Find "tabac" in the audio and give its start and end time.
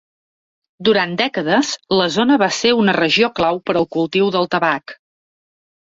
4.57-4.97